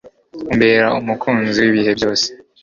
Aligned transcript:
umbera 0.51 0.87
umukunzi 0.99 1.57
wibihe 1.61 1.91
byose 1.97 2.27